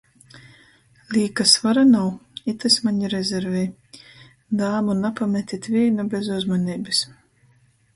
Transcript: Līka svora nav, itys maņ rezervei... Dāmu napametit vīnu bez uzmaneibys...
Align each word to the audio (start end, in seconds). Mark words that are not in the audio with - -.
Līka 1.15 1.45
svora 1.51 1.83
nav, 1.91 2.09
itys 2.55 2.79
maņ 2.87 2.99
rezervei... 3.15 3.63
Dāmu 4.65 4.99
napametit 5.07 5.75
vīnu 5.77 6.11
bez 6.17 6.37
uzmaneibys... 6.43 7.09